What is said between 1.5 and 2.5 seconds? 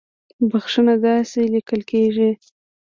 ليکل کېږي